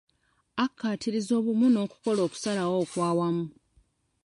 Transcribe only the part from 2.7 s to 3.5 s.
okwawamu.